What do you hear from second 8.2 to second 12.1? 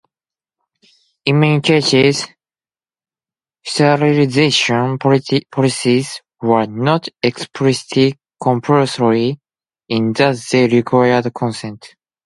compulsory in that they required consent.